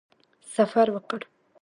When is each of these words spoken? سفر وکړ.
سفر 0.55 0.87
وکړ. 0.95 1.21